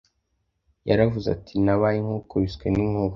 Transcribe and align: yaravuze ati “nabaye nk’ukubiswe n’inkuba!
yaravuze 0.89 1.27
ati 1.35 1.53
“nabaye 1.65 1.97
nk’ukubiswe 2.05 2.65
n’inkuba! 2.71 3.09